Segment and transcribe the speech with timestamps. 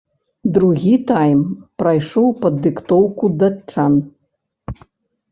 [0.53, 1.41] Другі тайм
[1.83, 3.93] прайшоў пад дыктоўку датчан.